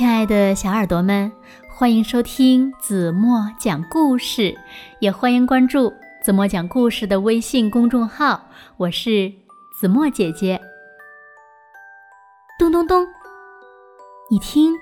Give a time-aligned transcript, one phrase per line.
[0.00, 1.30] 亲爱的小耳朵们，
[1.68, 4.58] 欢迎收听子墨讲故事，
[4.98, 5.92] 也欢迎关注
[6.22, 8.48] 子墨讲故事的微信公众号。
[8.78, 9.30] 我是
[9.78, 10.58] 子墨姐姐。
[12.58, 13.06] 咚咚咚，
[14.30, 14.72] 你听，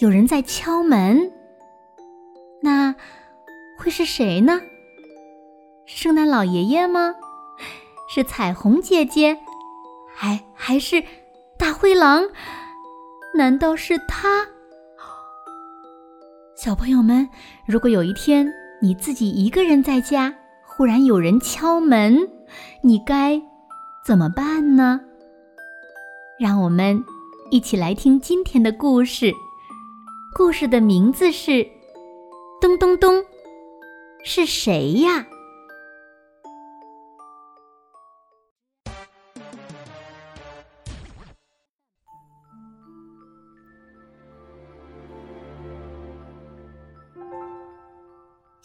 [0.00, 1.30] 有人在敲门。
[2.62, 2.94] 那
[3.76, 4.58] 会是谁呢？
[5.84, 7.14] 圣诞老爷爷吗？
[8.08, 9.36] 是彩虹姐姐，
[10.16, 11.04] 还还是
[11.58, 12.30] 大灰狼？
[13.36, 14.46] 难道是他？
[16.54, 17.28] 小朋友们，
[17.66, 18.46] 如果有一天
[18.80, 20.32] 你自己一个人在家，
[20.64, 22.30] 忽然有人敲门，
[22.80, 23.42] 你该
[24.06, 25.00] 怎么办呢？
[26.38, 27.02] 让我们
[27.50, 29.32] 一起来听今天的故事。
[30.36, 31.50] 故事的名字是
[32.60, 33.14] 《咚咚咚》，
[34.24, 35.26] 是谁呀？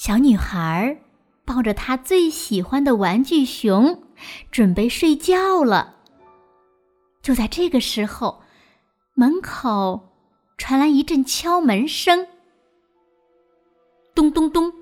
[0.09, 0.97] 小女孩
[1.45, 4.01] 抱着她最喜欢的玩具熊，
[4.49, 5.97] 准备睡觉了。
[7.21, 8.41] 就在这个时候，
[9.13, 10.09] 门口
[10.57, 12.25] 传来一阵敲门声。
[14.15, 14.73] 咚咚咚！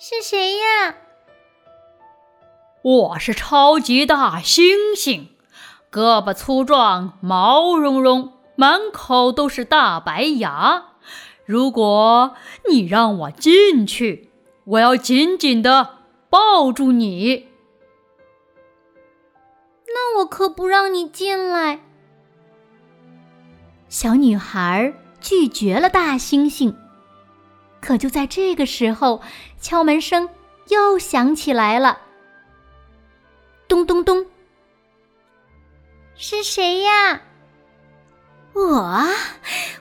[0.00, 0.96] 是谁呀？
[2.82, 5.28] 我是超级大猩猩，
[5.92, 10.93] 胳膊粗壮，毛茸茸，满口都是大白牙。
[11.46, 12.34] 如果
[12.70, 14.30] 你让我进去，
[14.64, 15.98] 我要紧紧的
[16.30, 17.48] 抱住你。
[19.86, 21.80] 那我可不让你进来。
[23.88, 26.74] 小女孩拒绝了大猩猩。
[27.80, 29.20] 可就在这个时候，
[29.60, 30.30] 敲门声
[30.68, 32.00] 又响起来了。
[33.68, 34.26] 咚咚咚！
[36.16, 37.20] 是谁呀？
[38.54, 39.02] 我，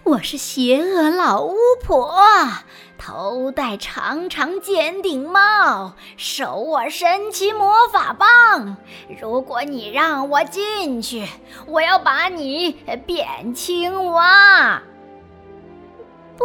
[0.04, 2.12] 我是邪恶老巫婆，
[2.98, 8.78] 头戴长长尖顶帽，手握神奇魔法棒。
[9.22, 11.28] 如果你让我进去，
[11.68, 12.72] 我要把你
[13.06, 14.82] 变青蛙。
[16.36, 16.44] 不，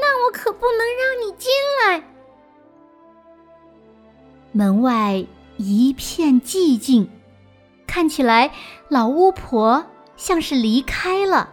[0.00, 1.52] 那我可不能让你进
[1.86, 2.02] 来。
[4.50, 5.24] 门外
[5.58, 7.08] 一片寂静，
[7.86, 8.50] 看起来
[8.88, 9.86] 老巫婆。
[10.16, 11.50] 像是离开了。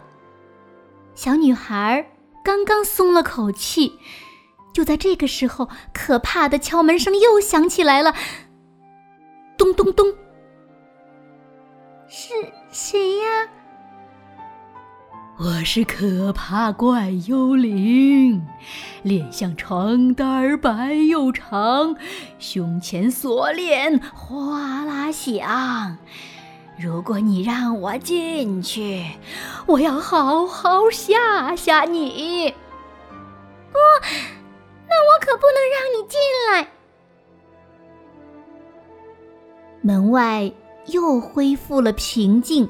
[1.14, 2.10] 小女孩
[2.44, 3.98] 刚刚松了口气，
[4.72, 8.14] 就在这个时候，可怕的敲门声又响起来了。
[9.58, 10.14] 咚咚咚！
[12.08, 12.32] 是
[12.70, 13.48] 谁呀？
[15.38, 18.46] 我是可怕怪幽灵，
[19.02, 21.96] 脸像床单白又长，
[22.38, 25.96] 胸前锁链哗啦响。
[26.80, 29.04] 如果你让我进去，
[29.66, 32.54] 我要好好吓吓你。
[33.70, 33.78] 不，
[34.88, 36.18] 那我可不能让你进
[36.50, 36.68] 来。
[39.82, 40.50] 门外
[40.86, 42.66] 又恢复了平静，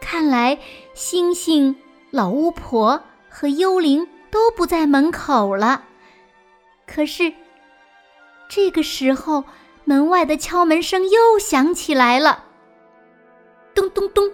[0.00, 0.56] 看来
[0.94, 1.74] 星星、
[2.12, 5.82] 老巫婆和幽灵都不在门口了。
[6.86, 7.32] 可是，
[8.48, 9.42] 这个时候，
[9.84, 12.44] 门外的敲门声又响起来了。
[13.74, 14.30] 咚咚咚！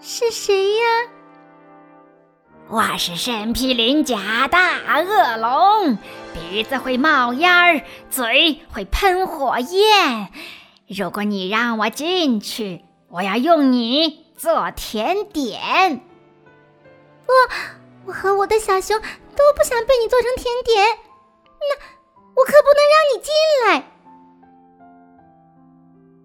[0.00, 0.86] 是谁呀？
[2.68, 5.98] 我是身披鳞甲大恶龙，
[6.32, 10.28] 鼻子会冒烟儿，嘴会喷火焰。
[10.86, 16.00] 如果你让我进去，我要用你做甜点。
[17.26, 17.32] 不，
[18.06, 20.86] 我和我的小熊都不想被你做成甜点。
[21.60, 21.76] 那
[22.36, 23.32] 我可不能让你进
[23.66, 23.84] 来。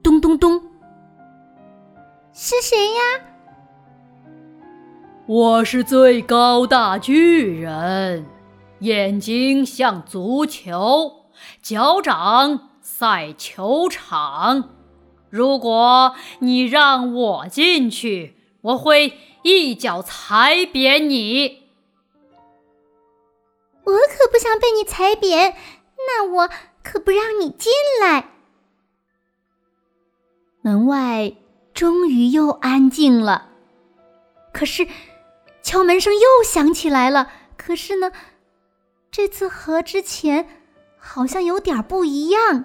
[0.04, 0.75] 咚咚咚！
[2.38, 3.22] 是谁呀？
[5.26, 8.26] 我是最高大巨人，
[8.80, 11.28] 眼睛像足球，
[11.62, 14.72] 脚掌赛球场。
[15.30, 21.64] 如果你让我进去，我会一脚踩扁你。
[23.86, 25.56] 我可不想被你踩扁，
[26.06, 26.50] 那我
[26.84, 27.72] 可不让你进
[28.02, 28.32] 来。
[30.62, 31.38] 门外。
[31.76, 33.50] 终于又安静了，
[34.54, 34.88] 可是
[35.62, 37.30] 敲门声又响起来了。
[37.58, 38.14] 可是呢，
[39.12, 40.48] 这次和之前
[40.98, 42.64] 好像有点不一样。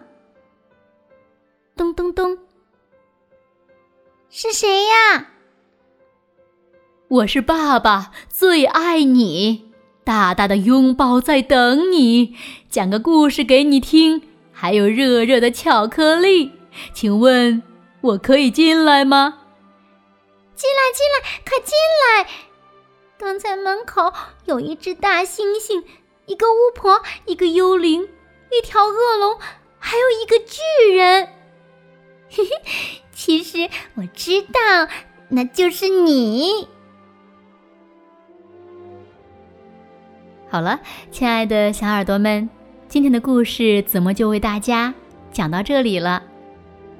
[1.77, 2.39] 咚咚咚，
[4.29, 5.31] 是谁呀？
[7.09, 9.73] 我是爸爸，最爱你，
[10.05, 12.37] 大大的拥抱在等你，
[12.69, 14.23] 讲个故事给你听，
[14.53, 16.53] 还有热热的巧克力，
[16.95, 17.69] 请问。
[18.02, 19.38] 我可以进来吗？
[20.55, 22.31] 进来，进来，快进来！
[23.19, 24.12] 刚才门口
[24.47, 25.85] 有一只大猩猩，
[26.26, 28.08] 一个巫婆，一个幽灵，
[28.50, 29.38] 一条恶龙，
[29.79, 31.29] 还有一个巨人。
[32.31, 34.88] 嘿嘿，其实我知道，
[35.29, 36.69] 那就是你。
[40.49, 40.81] 好了，
[41.11, 42.49] 亲爱的小耳朵们，
[42.88, 44.94] 今天的故事子墨就为大家
[45.32, 46.23] 讲到这里了。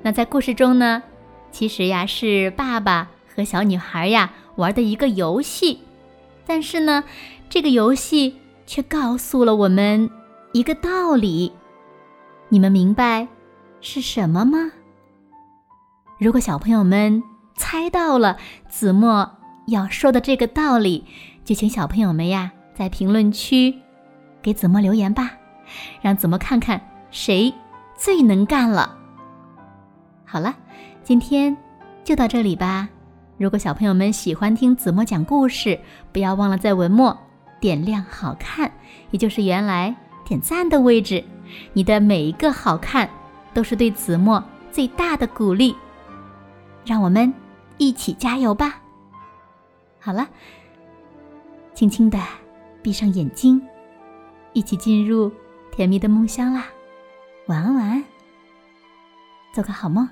[0.03, 1.03] 那在故事中呢，
[1.51, 5.83] 其实呀是爸爸和小女孩呀玩的一个游戏，
[6.47, 7.05] 但是呢，
[7.49, 8.37] 这个游戏
[8.67, 10.09] 却告诉了我们
[10.53, 11.53] 一个道理。
[12.49, 13.29] 你们明白
[13.81, 14.73] 是什么吗？
[16.19, 17.23] 如果小朋友们
[17.55, 18.37] 猜到了
[18.69, 19.31] 子墨
[19.67, 21.05] 要说的这个道理，
[21.45, 23.75] 就请小朋友们呀在评论区
[24.41, 25.33] 给子墨留言吧，
[26.01, 26.81] 让子墨看看
[27.11, 27.53] 谁
[27.97, 28.97] 最能干了。
[30.33, 30.55] 好了，
[31.03, 31.57] 今天
[32.05, 32.89] 就到这里吧。
[33.37, 35.77] 如果小朋友们喜欢听子墨讲故事，
[36.13, 37.19] 不要忘了在文末
[37.59, 38.71] 点亮“好看”，
[39.11, 39.93] 也就是原来
[40.25, 41.25] 点赞的位置。
[41.73, 43.11] 你的每一个好看，
[43.53, 44.41] 都是对子墨
[44.71, 45.75] 最大的鼓励。
[46.85, 47.35] 让我们
[47.77, 48.81] 一起加油吧！
[49.99, 50.29] 好了，
[51.75, 52.17] 轻轻的
[52.83, 53.61] 闭上眼睛，
[54.53, 55.29] 一起进入
[55.73, 56.67] 甜蜜的梦乡啦。
[57.49, 58.05] 晚安，晚安，
[59.53, 60.09] 做个好梦。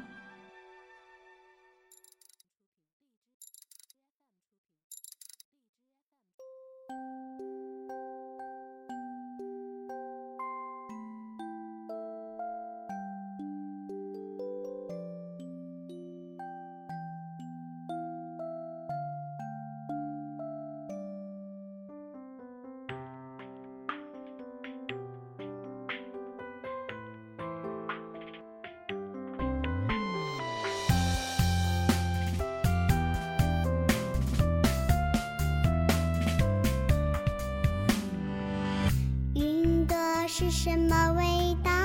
[40.39, 41.25] 是什么味
[41.65, 41.78] 道？